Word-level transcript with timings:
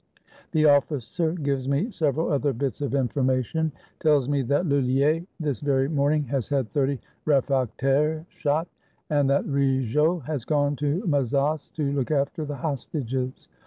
"The 0.53 0.65
officer 0.65 1.33
gives 1.33 1.69
me 1.69 1.91
several 1.91 2.31
other 2.31 2.53
bits 2.53 2.81
of 2.81 2.95
information: 2.95 3.71
tells 3.99 4.27
me 4.27 4.41
that 4.41 4.65
"Lullier 4.65 5.23
this 5.39 5.61
very 5.61 5.87
morning 5.89 6.23
has 6.23 6.49
had 6.49 6.71
thirty 6.71 6.99
refractaires 7.27 8.25
shot, 8.29 8.67
and 9.11 9.29
that 9.29 9.45
Rigault 9.45 10.23
has 10.25 10.43
gone 10.43 10.75
to 10.77 11.05
Mazas 11.05 11.69
to 11.75 11.91
look 11.91 12.09
after 12.09 12.45
the 12.45 12.55
hostages." 12.55 13.47